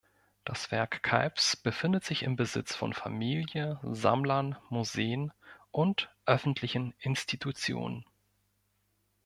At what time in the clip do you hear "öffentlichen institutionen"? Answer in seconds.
6.25-8.03